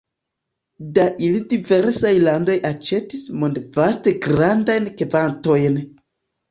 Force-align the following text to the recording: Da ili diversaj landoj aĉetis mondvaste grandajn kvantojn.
Da 0.97 1.03
ili 1.27 1.41
diversaj 1.51 2.13
landoj 2.29 2.57
aĉetis 2.71 3.29
mondvaste 3.45 4.19
grandajn 4.27 4.93
kvantojn. 5.03 5.81